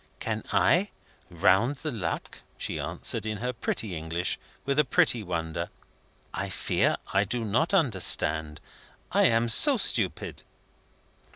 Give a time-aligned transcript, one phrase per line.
[0.19, 0.89] "Can I?
[1.29, 5.69] Round the luck?" she answered, in her pretty English, and with a pretty wonder.
[6.33, 8.59] "I fear I do not understand.
[9.11, 10.41] I am so stupid."